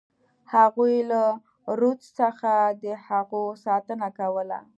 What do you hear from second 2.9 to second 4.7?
هغو ساتنه کوله.